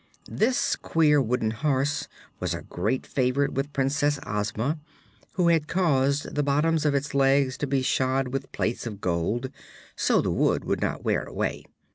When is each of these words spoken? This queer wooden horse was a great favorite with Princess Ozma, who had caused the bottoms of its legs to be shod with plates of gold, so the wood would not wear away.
This 0.31 0.75
queer 0.75 1.21
wooden 1.21 1.51
horse 1.51 2.07
was 2.39 2.55
a 2.55 2.63
great 2.63 3.05
favorite 3.05 3.53
with 3.53 3.71
Princess 3.71 4.19
Ozma, 4.25 4.79
who 5.33 5.49
had 5.49 5.67
caused 5.67 6.33
the 6.33 6.41
bottoms 6.41 6.85
of 6.87 6.95
its 6.95 7.13
legs 7.13 7.55
to 7.59 7.67
be 7.67 7.83
shod 7.83 8.29
with 8.29 8.51
plates 8.51 8.87
of 8.87 8.99
gold, 8.99 9.51
so 9.95 10.19
the 10.19 10.31
wood 10.31 10.63
would 10.65 10.81
not 10.81 11.03
wear 11.05 11.21
away. 11.21 11.65